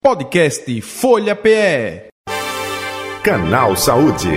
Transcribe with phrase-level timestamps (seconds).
[0.00, 2.08] Podcast Folha PE.
[3.24, 4.30] Canal Saúde.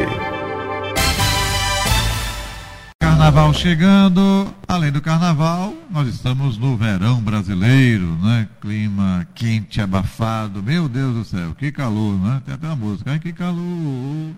[3.00, 8.50] Carnaval chegando, além do carnaval, nós estamos no verão brasileiro, né?
[8.60, 10.64] Clima quente, abafado.
[10.64, 12.42] Meu Deus do céu, que calor, né?
[12.44, 14.32] Tem até uma música, ai que calor.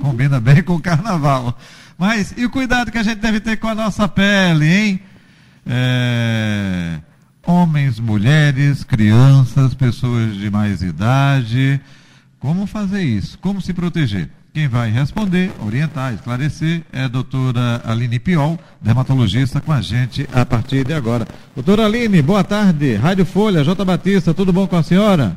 [0.00, 1.58] Combina bem com o carnaval.
[1.98, 5.00] Mas e o cuidado que a gente deve ter com a nossa pele, hein?
[5.66, 7.00] É
[7.46, 11.80] homens, mulheres, crianças, pessoas de mais idade.
[12.38, 13.38] Como fazer isso?
[13.38, 14.28] Como se proteger?
[14.52, 20.44] Quem vai responder, orientar, esclarecer é a doutora Aline Piol, dermatologista, com a gente a
[20.44, 21.26] partir de agora.
[21.54, 22.96] Doutora Aline, boa tarde.
[22.96, 23.84] Rádio Folha, J.
[23.84, 25.36] Batista, tudo bom com a senhora?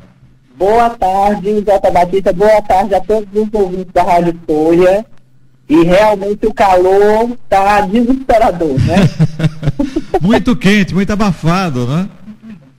[0.58, 1.92] Boa tarde, J.
[1.92, 2.34] Batista.
[2.34, 5.06] Boa tarde a todos os ouvintes da Rádio Folha.
[5.70, 8.96] E realmente o calor está desesperador, né?
[10.24, 12.10] muito quente, muito abafado, né?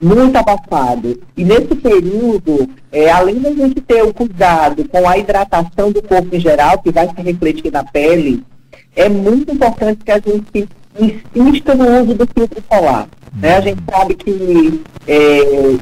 [0.01, 1.21] Muito abafado.
[1.37, 6.35] E nesse período, é, além da gente ter o cuidado com a hidratação do corpo
[6.35, 8.43] em geral, que vai se refletir na pele,
[8.95, 10.67] é muito importante que a gente
[11.35, 13.07] insista no uso do filtro solar.
[13.35, 13.57] Né?
[13.57, 15.39] A gente sabe que, é,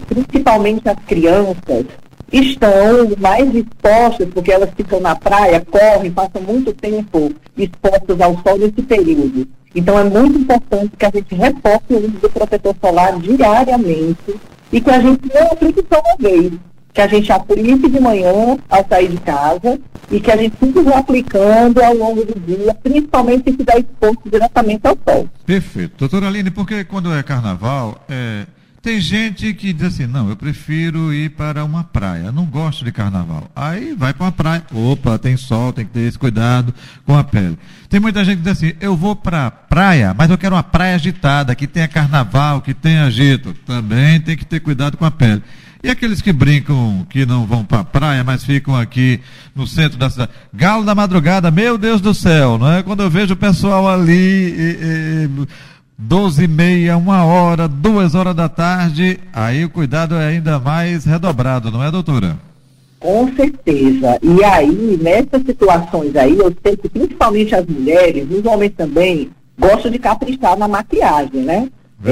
[0.09, 1.85] principalmente as crianças,
[2.33, 8.57] estão mais expostas, porque elas ficam na praia, correm, passam muito tempo expostas ao sol
[8.57, 9.47] nesse período.
[9.75, 14.35] Então é muito importante que a gente reforce o uso do protetor solar diariamente
[14.71, 16.53] e que a gente não aplique só uma vez.
[16.91, 19.79] Que a gente aplique de manhã ao sair de casa
[20.11, 24.87] e que a gente fique aplicando ao longo do dia, principalmente se estiver exposto diretamente
[24.87, 25.27] ao sol.
[25.43, 25.95] Perfeito.
[25.97, 28.45] Doutora Aline, porque quando é carnaval, é
[28.83, 32.91] tem gente que diz assim, não, eu prefiro ir para uma praia, não gosto de
[32.91, 33.49] carnaval.
[33.55, 37.23] Aí vai para uma praia, opa, tem sol, tem que ter esse cuidado com a
[37.23, 37.57] pele.
[37.87, 40.63] Tem muita gente que diz assim, eu vou para a praia, mas eu quero uma
[40.63, 43.53] praia agitada, que tenha carnaval, que tenha agito.
[43.65, 45.41] Também tem que ter cuidado com a pele.
[45.81, 49.21] E aqueles que brincam, que não vão para a praia, mas ficam aqui
[49.55, 50.31] no centro da cidade.
[50.53, 52.83] Galo da madrugada, meu Deus do céu, não é?
[52.83, 54.13] Quando eu vejo o pessoal ali.
[54.13, 55.47] E, e,
[56.07, 61.05] doze e meia, uma hora, duas horas da tarde, aí o cuidado é ainda mais
[61.05, 62.37] redobrado, não é, doutora?
[62.99, 64.19] Com certeza.
[64.21, 69.91] E aí, nessas situações aí, eu sei que principalmente as mulheres, os homens também, gostam
[69.91, 71.69] de caprichar na maquiagem, né?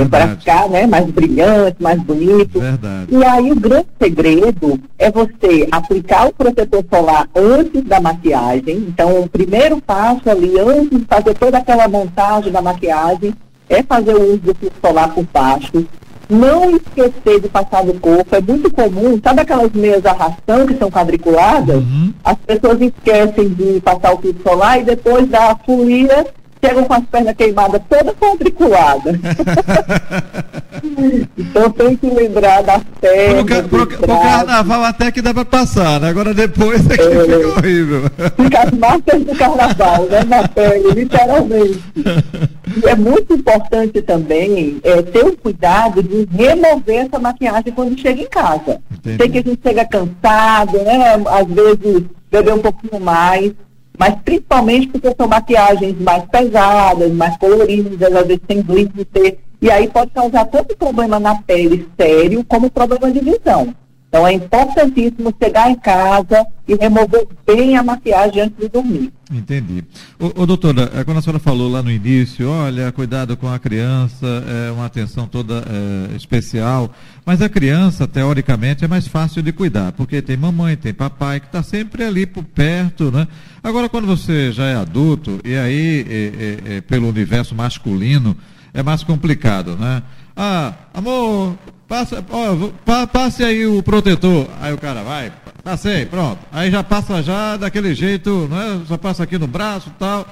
[0.10, 2.62] Para ficar né, mais brilhante, mais bonito.
[2.62, 3.08] Verdade.
[3.14, 8.78] E aí o grande segredo é você aplicar o protetor solar antes da maquiagem.
[8.88, 13.34] Então, o primeiro passo ali, antes de fazer toda aquela montagem da maquiagem,
[13.72, 15.88] é fazer o uso do filtro solar por baixo.
[16.30, 18.36] Não esquecer de passar no corpo.
[18.36, 21.78] É muito comum, sabe aquelas meias arrastão que são quadriculadas?
[21.78, 22.14] Uhum.
[22.24, 26.26] As pessoas esquecem de passar o filtro solar e depois da folia
[26.64, 29.20] chegam com as pernas queimadas toda quadriculada.
[31.38, 33.44] então tem que lembrar das pernas.
[33.68, 36.10] Pro, pro, pro carnaval até que dá para passar, né?
[36.10, 38.04] Agora depois é que é, fica horrível.
[38.36, 40.24] Fica as marcas do carnaval, né?
[40.24, 41.82] Na pele, literalmente.
[41.96, 48.22] E é muito importante também é, ter o cuidado de remover essa maquiagem quando chega
[48.22, 48.80] em casa.
[48.92, 49.18] Entendi.
[49.18, 51.16] Sei que a gente chega cansado, né?
[51.28, 53.52] Às vezes beber um pouquinho mais
[54.02, 59.88] mas principalmente porque são maquiagens mais pesadas, mais coloridas, às vezes tem glitter, e aí
[59.90, 63.76] pode causar tanto problema na pele sério como problema de visão.
[64.12, 69.14] Então é importantíssimo chegar em casa e remover bem a maquiagem antes de dormir.
[69.32, 69.86] Entendi.
[70.20, 73.58] Ô, ô, doutora, é, quando a senhora falou lá no início, olha, cuidado com a
[73.58, 74.28] criança,
[74.68, 76.92] é uma atenção toda é, especial,
[77.26, 81.46] mas a criança, teoricamente, é mais fácil de cuidar, porque tem mamãe, tem papai, que
[81.46, 83.26] está sempre ali por perto, né?
[83.64, 88.36] Agora, quando você já é adulto, e aí, é, é, é, pelo universo masculino,
[88.74, 90.04] é mais complicado, né?
[90.36, 91.58] Ah, amor,
[91.92, 94.48] passa, ó, passe aí o protetor.
[94.62, 95.30] Aí o cara vai,
[95.62, 96.40] passei, pronto.
[96.50, 98.86] Aí já passa já daquele jeito, não é?
[98.88, 100.26] Só passa aqui no braço e tal.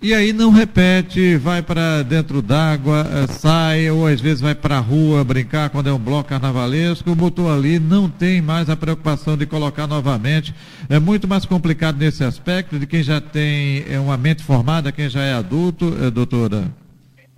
[0.00, 4.76] E aí não repete, vai para dentro d'água, eh, sai, ou às vezes vai para
[4.76, 9.36] a rua brincar quando é um bloco carnavalesco, botou ali, não tem mais a preocupação
[9.36, 10.54] de colocar novamente.
[10.88, 15.08] É muito mais complicado nesse aspecto de quem já tem é, uma mente formada, quem
[15.08, 16.70] já é adulto, é, doutora.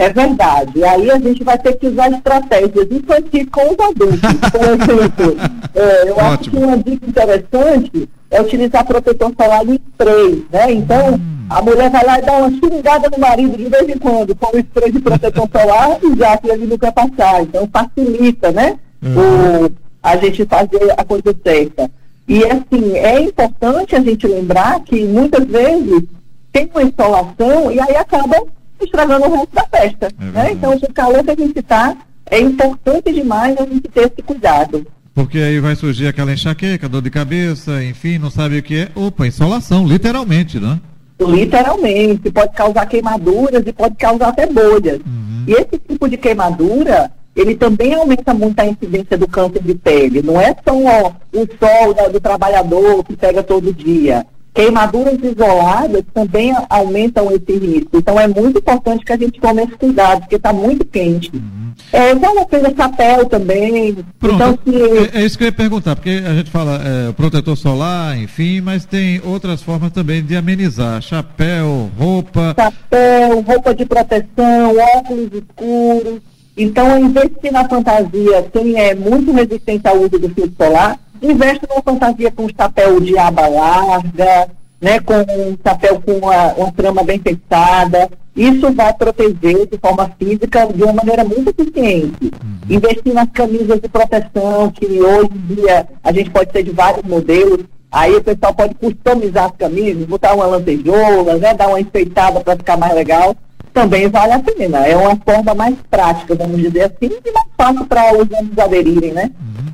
[0.00, 0.82] É verdade.
[0.82, 4.50] Aí a gente vai ter que usar estratégias infantis com os adultos.
[4.50, 5.36] Por exemplo,
[5.74, 6.30] é, eu Ótimo.
[6.30, 10.72] acho que uma dica interessante é utilizar protetor solar em spray, né?
[10.72, 11.46] Então, hum.
[11.50, 14.56] a mulher vai lá e dá uma xingada no marido de vez em quando com
[14.56, 17.42] o spray de protetor solar e já que ele quer passar.
[17.42, 18.78] Então, facilita, né?
[19.02, 19.66] Hum.
[19.66, 21.90] O, a gente fazer a coisa certa.
[22.26, 26.04] E, assim, é importante a gente lembrar que muitas vezes
[26.50, 28.42] tem uma instalação e aí acaba
[28.84, 30.08] estragando o resto da festa.
[30.20, 30.52] É né?
[30.52, 31.96] Então, o calor que a gente está,
[32.30, 34.86] é importante demais a gente ter esse cuidado.
[35.14, 38.88] Porque aí vai surgir aquela enxaqueca, dor de cabeça, enfim, não sabe o que é.
[38.94, 40.80] Opa, insolação, literalmente, né?
[41.20, 45.00] Literalmente, pode causar queimaduras e pode causar até bolhas.
[45.04, 45.44] Uhum.
[45.46, 50.22] E esse tipo de queimadura, ele também aumenta muito a incidência do câncer de pele.
[50.22, 54.24] Não é só ó, o sol do, do trabalhador que pega todo dia.
[54.52, 57.90] Queimaduras isoladas também aumentam esse risco.
[57.94, 61.30] Então é muito importante que a gente tome esse cuidado, porque está muito quente.
[61.32, 61.60] Uhum.
[61.92, 63.96] É, ela fez chapéu também.
[64.18, 64.34] Pronto.
[64.34, 65.16] Então, se...
[65.16, 68.60] é, é, isso que eu ia perguntar, porque a gente fala é, protetor solar, enfim,
[68.60, 71.00] mas tem outras formas também de amenizar.
[71.02, 72.54] Chapéu, roupa.
[72.58, 76.20] Chapéu, roupa de proteção, óculos escuros.
[76.56, 81.82] Então, investir na fantasia, quem é muito resistente ao uso do filtro solar, investe numa
[81.82, 84.48] fantasia com chapéu de aba larga,
[84.80, 88.08] né, com um chapéu com uma, uma trama bem fechada.
[88.34, 92.24] Isso vai proteger de forma física de uma maneira muito eficiente.
[92.24, 92.76] Uhum.
[92.76, 97.02] Investir nas camisas de proteção, que hoje em dia a gente pode ter de vários
[97.04, 97.64] modelos.
[97.92, 102.56] Aí o pessoal pode customizar as camisas, botar uma lantejola, né, dar uma enfeitada para
[102.56, 103.36] ficar mais legal.
[103.74, 104.86] Também vale a pena.
[104.86, 109.12] É uma forma mais prática, vamos dizer assim, e mais fácil para os anos aderirem,
[109.12, 109.30] né?
[109.40, 109.72] Uhum.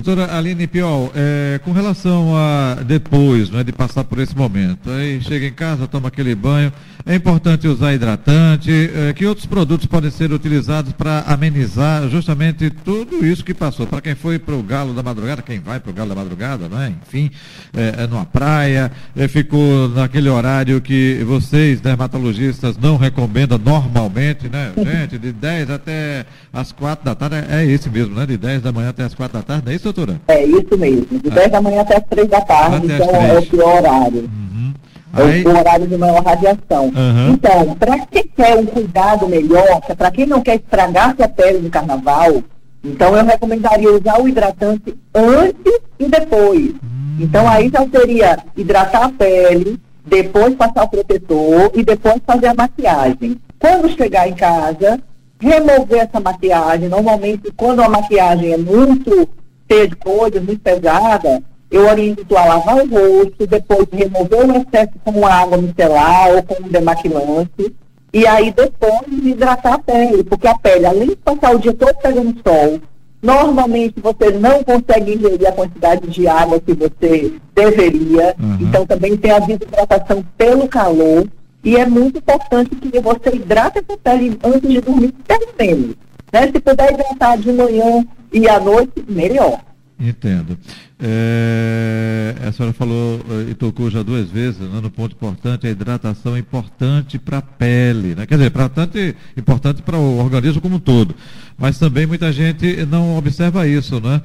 [0.00, 5.20] Doutora Aline Piol, é, com relação a depois né, de passar por esse momento, aí
[5.20, 6.72] chega em casa, toma aquele banho,
[7.04, 13.26] é importante usar hidratante, é, que outros produtos podem ser utilizados para amenizar justamente tudo
[13.26, 13.88] isso que passou?
[13.88, 16.68] Para quem foi para o Galo da Madrugada, quem vai para o Galo da Madrugada,
[16.68, 16.94] né?
[17.02, 17.28] enfim,
[17.74, 24.72] é, é numa praia, é, ficou naquele horário que vocês, dermatologistas, não recomendam normalmente, né?
[24.76, 28.26] Gente, de 10 até as 4 da tarde, é, é esse mesmo, né?
[28.26, 30.20] De 10 da manhã até as 4 da tarde, não é isso, doutora?
[30.28, 33.46] É isso mesmo, de 10 da manhã até as 3 da tarde, então é o
[33.46, 34.20] pior horário.
[34.22, 34.74] Uhum.
[35.12, 35.44] Aí...
[35.44, 36.84] É o horário de maior radiação.
[36.84, 37.30] Uhum.
[37.32, 41.70] Então, para quem quer um cuidado melhor, para quem não quer estragar sua pele no
[41.70, 42.42] carnaval,
[42.84, 46.70] então eu recomendaria usar o hidratante antes e depois.
[46.70, 47.16] Uhum.
[47.20, 52.54] Então aí já seria hidratar a pele, depois passar o protetor e depois fazer a
[52.54, 53.36] maquiagem.
[53.58, 55.00] Quando chegar em casa,
[55.40, 56.88] remover essa maquiagem.
[56.88, 59.28] Normalmente, quando a maquiagem é muito
[59.70, 64.92] cheia de coisas, muito pesada, eu oriento a lavar o rosto, depois remover o excesso
[65.04, 67.74] com água micelar ou com um demaquilante,
[68.12, 71.94] e aí depois hidratar a pele, porque a pele, além de passar o dia todo
[71.96, 72.80] pegando sol,
[73.22, 78.58] normalmente você não consegue ingerir a quantidade de água que você deveria, uhum.
[78.60, 81.26] então também tem a desidratação pelo calor,
[81.62, 85.96] e é muito importante que você hidrate essa pele antes de dormir, pelo menos.
[86.32, 86.46] Né?
[86.46, 89.60] Se puder hidratar de manhã e à noite, melhor.
[90.00, 90.56] Entendo.
[91.00, 95.70] É, a senhora falou eh, e tocou já duas vezes né, no ponto importante, a
[95.70, 98.24] hidratação é importante para a pele, né?
[98.24, 101.16] quer dizer, bastante importante para o organismo como um todo.
[101.56, 104.22] Mas também muita gente não observa isso, né?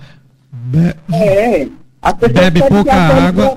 [0.51, 1.67] Be é,
[2.03, 3.55] a pessoa bebe pouca água.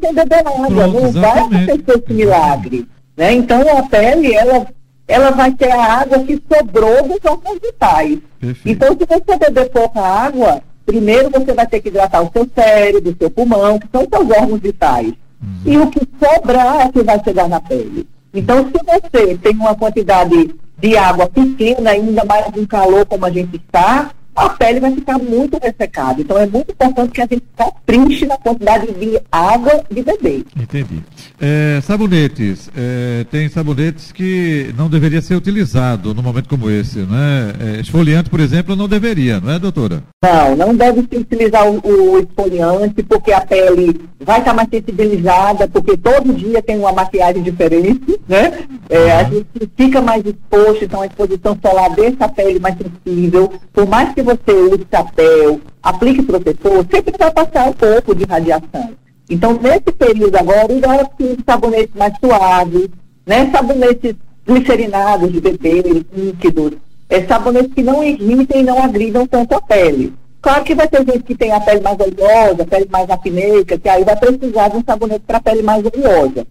[0.00, 2.86] sem beber água, Pronto, não vai acontecer esse milagre.
[3.16, 3.32] Né?
[3.32, 4.66] Então a pele, ela,
[5.08, 8.18] ela vai ter a água que sobrou dos órgãos vitais.
[8.40, 8.68] Perfeito.
[8.68, 13.12] Então, se você beber pouca água, primeiro você vai ter que hidratar o seu cérebro,
[13.12, 15.12] o seu pulmão, que são os seus órgãos vitais.
[15.40, 15.72] Uhum.
[15.72, 18.08] E o que sobrar é que vai chegar na pele.
[18.34, 23.30] Então, se você tem uma quantidade de água pequena, ainda mais um calor como a
[23.30, 26.20] gente está, a pele vai ficar muito ressecada.
[26.20, 30.44] Então é muito importante que a gente capriche na quantidade de água de beber.
[30.54, 31.02] Entendi.
[31.40, 32.70] É, sabonetes.
[32.76, 37.54] É, tem sabonetes que não deveria ser utilizado num momento como esse, né?
[37.60, 40.02] É, esfoliante, por exemplo, não deveria, não é, doutora?
[40.22, 45.68] Não, não deve se utilizar o, o esfoliante, porque a pele vai estar mais sensibilizada,
[45.68, 48.64] porque todo dia tem uma maquiagem diferente, né?
[48.88, 49.46] É, a gente
[49.76, 53.52] fica mais exposto, então a exposição solar deixa a pele mais sensível.
[53.72, 58.90] Por mais que você use chapéu, aplique protetor, sempre vai passar um pouco de radiação.
[59.30, 62.88] Então, nesse período agora, use sabonetes mais suaves,
[63.24, 63.50] né?
[63.50, 64.14] sabonetes
[64.46, 66.72] glicerinados de bebê, líquidos,
[67.08, 70.12] é, sabonetes que não irritem e não agridam tanto a pele.
[70.40, 73.78] Claro que vai ter gente que tem a pele mais oleosa, a pele mais apneica,
[73.78, 76.46] que aí vai precisar de um sabonete para a pele mais oleosa.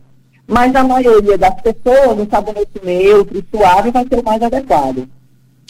[0.47, 5.07] Mas a maioria das pessoas, um sabonete neutro suave vai ser o mais adequado.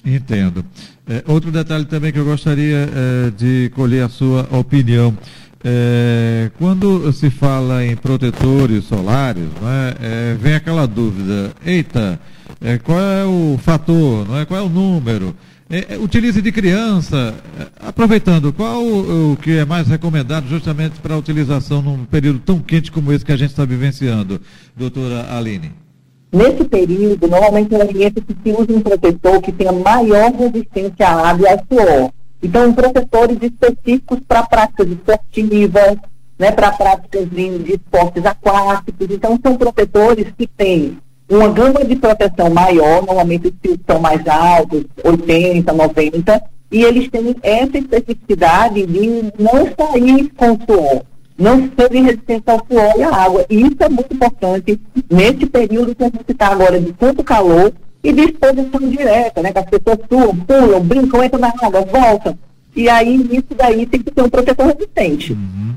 [0.06, 0.64] Entendo.
[1.08, 5.18] É, outro detalhe também que eu gostaria é, de colher a sua opinião.
[5.64, 12.20] É, quando se fala em protetores solares, né, vem aquela dúvida: eita,
[12.62, 14.46] é, qual é o fator, não é?
[14.46, 15.36] qual é o número?
[15.68, 17.34] É, utilize de criança,
[17.80, 22.60] aproveitando, qual o, o, que é mais recomendado justamente para a utilização num período tão
[22.60, 24.40] quente como esse que a gente está vivenciando,
[24.78, 25.85] doutora Aline?
[26.32, 31.30] Nesse período, normalmente eu oriento que se use um protetor que tenha maior resistência à
[31.30, 32.12] água e ao suor.
[32.44, 35.98] Então, professores específicos para práticas esportivas,
[36.38, 39.08] né, para práticas de, de esportes aquáticos.
[39.10, 40.98] Então, são protetores que têm
[41.30, 47.10] uma gama de proteção maior, normalmente os fios são mais altos, 80, 90, e eles
[47.10, 51.04] têm essa especificidade de não sair com suor,
[51.38, 53.46] não serem resistentes ao suor e à água.
[53.50, 57.74] E isso é muito importante nesse período que a gente está agora de tanto calor
[58.04, 59.52] e de exposição direta, né?
[59.52, 62.38] Que as pessoas suam, pulam, brincam, entram na água, voltam.
[62.76, 65.34] E aí, isso daí tem que ter um protetor resistente.
[65.34, 65.76] Uhum.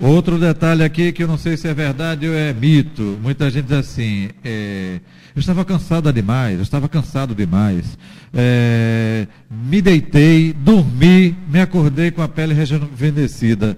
[0.00, 3.18] Outro detalhe aqui que eu não sei se é verdade ou é mito.
[3.22, 4.98] Muita gente diz assim, é,
[5.34, 7.96] eu estava cansada demais, eu estava cansado demais.
[8.32, 13.76] É, me deitei, dormi, me acordei com a pele rejuvenescida.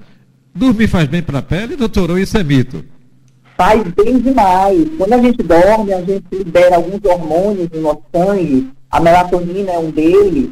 [0.57, 2.83] Dormir faz bem para a pele, doutor, ou isso é mito?
[3.59, 4.89] Faz bem demais.
[4.97, 9.79] Quando a gente dorme, a gente libera alguns hormônios no nosso sangue, a melatonina é
[9.79, 10.49] um deles,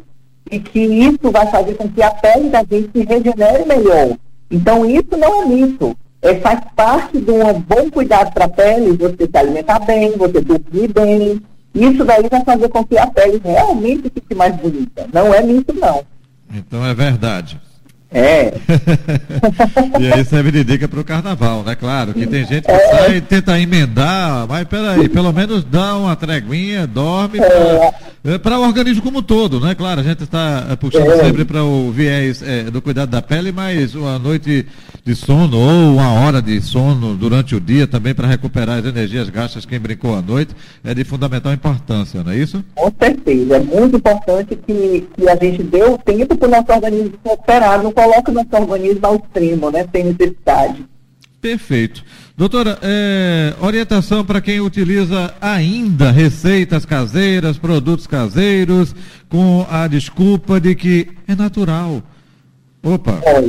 [0.50, 4.18] e que isso vai fazer com que a pele da gente se regenere melhor.
[4.50, 5.96] Então, isso não é mito.
[6.20, 10.38] É, faz parte de um bom cuidado para a pele, você se alimentar bem, você
[10.42, 11.40] dormir bem.
[11.74, 15.08] Isso daí vai fazer com que a pele realmente fique mais bonita.
[15.14, 16.04] Não é mito, não.
[16.52, 17.58] Então é verdade.
[18.14, 18.52] É.
[19.98, 21.74] e aí serve de dica para o carnaval, né?
[21.74, 22.88] Claro, que tem gente que é.
[22.90, 27.92] sai e tenta emendar, mas peraí, pelo menos dá uma treguinha, dorme para
[28.24, 28.56] é.
[28.56, 29.74] o organismo como um todo, né?
[29.74, 31.24] Claro, a gente está é, puxando é.
[31.24, 34.66] sempre para o viés é, do cuidado da pele, mas uma noite
[35.04, 39.28] de sono ou uma hora de sono durante o dia também para recuperar as energias
[39.28, 42.64] gastas quem brincou à noite é de fundamental importância, não é isso?
[42.74, 46.72] Com certeza, é muito importante que, que a gente dê o tempo para o nosso
[46.72, 50.84] organismo recuperar, não coloca o nosso organismo ao extremo, né, sem necessidade.
[51.42, 52.02] Perfeito.
[52.36, 58.92] Doutora, é, orientação para quem utiliza ainda receitas caseiras, produtos caseiros,
[59.28, 62.02] com a desculpa de que é natural.
[62.82, 63.20] Opa!
[63.22, 63.40] É,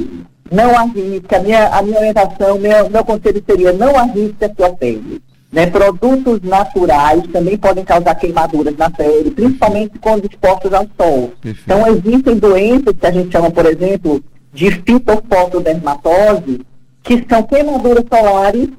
[0.54, 1.38] não arrisca.
[1.38, 5.20] A minha, a minha orientação, meu, meu conselho seria não arrisque a sua pele.
[5.52, 5.66] Né?
[5.66, 11.34] Produtos naturais também podem causar queimaduras na pele, principalmente quando expostos ao sol.
[11.42, 11.64] Perfeito.
[11.66, 14.24] Então, existem doenças que a gente chama, por exemplo,
[14.54, 16.62] de fitofotodermatose,
[17.06, 18.70] que são queimaduras solares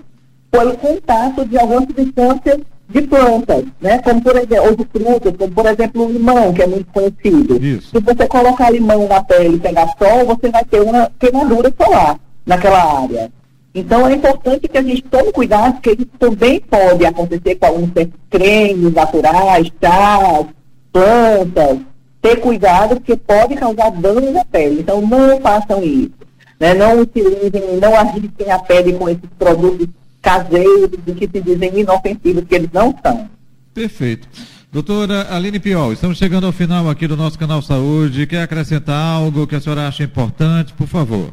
[0.51, 3.99] pelo contato de algumas substâncias de plantas, né?
[3.99, 7.65] Como por exemplo, ou de frutas, como por exemplo o limão, que é muito conhecido.
[7.65, 7.91] Isso.
[7.91, 12.19] Se você colocar limão na pele e pegar sol, você vai ter uma queimadura solar
[12.45, 13.31] naquela área.
[13.75, 17.91] Então é importante que a gente tome cuidado, porque isso também pode acontecer com alguns
[18.31, 20.47] cremes naturais, chás,
[20.93, 21.79] plantas,
[22.27, 24.81] ter cuidado, porque pode causar dano na pele.
[24.81, 26.26] Então, não façam isso.
[26.59, 26.75] Né?
[26.75, 29.89] Não utilizem, não arrisquem a pele com esses produtos
[30.23, 33.29] caseiros e que se dizem inofensivos, que eles não são.
[33.73, 34.27] Perfeito.
[34.73, 38.27] Doutora Aline Piol, estamos chegando ao final aqui do nosso canal Saúde.
[38.27, 41.31] Quer acrescentar algo que a senhora acha importante, por favor?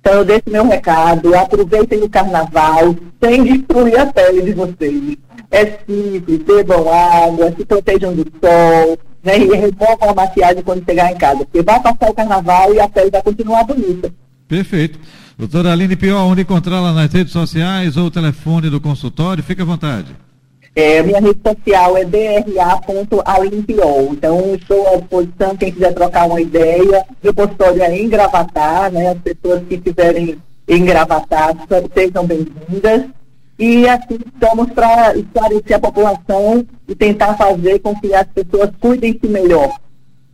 [0.00, 1.34] Então, eu deixo meu recado.
[1.36, 5.16] Aproveitem o carnaval sem destruir a pele de vocês.
[5.50, 11.12] É simples, bebam água, se protejam do sol, né, e removam a maquiagem quando chegar
[11.12, 14.12] em casa, porque vai passar o carnaval e a pele vai continuar bonita.
[14.48, 14.98] Perfeito.
[15.38, 19.42] Doutora Aline Pior, onde encontrá-la nas redes sociais ou o telefone do consultório?
[19.42, 20.14] Fique à vontade.
[20.74, 24.08] É, minha rede social é dra.alimpiol.
[24.12, 27.04] Então, estou à disposição, quem quiser trocar uma ideia.
[27.22, 29.10] Meu consultório é em Gravatar, né?
[29.10, 31.54] As pessoas que estiverem em Gravatar
[31.94, 33.02] sejam bem-vindas.
[33.58, 39.28] E assim estamos para esclarecer a população e tentar fazer com que as pessoas cuidem-se
[39.28, 39.70] melhor.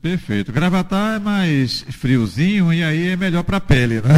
[0.01, 0.53] Perfeito.
[0.53, 4.15] Gravatar é mais friozinho e aí é melhor para a pele, né?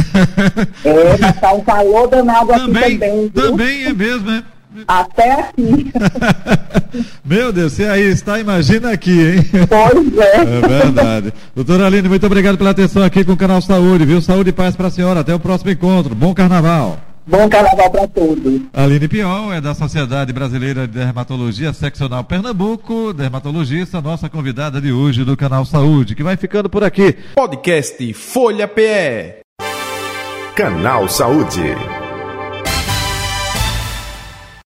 [0.85, 3.19] É, mas tá um calor danado também, aqui também.
[3.21, 3.31] Viu?
[3.31, 4.43] Também é mesmo, é.
[4.87, 5.91] Até aqui.
[7.25, 9.45] Meu Deus, você aí está, imagina aqui, hein?
[9.67, 10.35] Pois é.
[10.37, 11.33] É verdade.
[11.53, 14.21] Doutora Aline, muito obrigado pela atenção aqui com o canal Saúde, viu?
[14.21, 15.19] Saúde e paz para a senhora.
[15.21, 16.15] Até o próximo encontro.
[16.15, 17.10] Bom carnaval.
[17.25, 18.61] Bom carnaval para todos.
[18.73, 25.23] Aline Piol é da Sociedade Brasileira de Dermatologia Seccional Pernambuco, dermatologista, nossa convidada de hoje
[25.23, 27.15] do canal Saúde, que vai ficando por aqui.
[27.35, 29.41] Podcast Folha PE.
[30.55, 32.00] Canal Saúde.